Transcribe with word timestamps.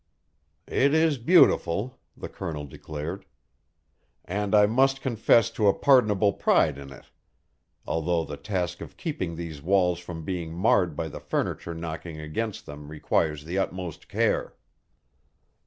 "It 0.65 0.95
is 0.95 1.19
beautiful," 1.19 1.99
the 2.17 2.27
Colonel 2.27 2.65
declared. 2.65 3.23
"And 4.25 4.55
I 4.55 4.65
must 4.65 4.99
confess 4.99 5.51
to 5.51 5.67
a 5.67 5.75
pardonable 5.75 6.33
pride 6.33 6.79
in 6.79 6.91
it, 6.91 7.11
although 7.85 8.25
the 8.25 8.35
task 8.35 8.81
of 8.81 8.97
keeping 8.97 9.35
these 9.35 9.61
walls 9.61 9.99
from 9.99 10.25
being 10.25 10.55
marred 10.55 10.95
by 10.95 11.07
the 11.07 11.19
furniture 11.19 11.75
knocking 11.75 12.19
against 12.19 12.65
them 12.65 12.87
requires 12.87 13.43
the 13.45 13.59
utmost 13.59 14.09
care." 14.09 14.55